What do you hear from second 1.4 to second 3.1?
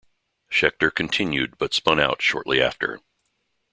but spun out shortly after.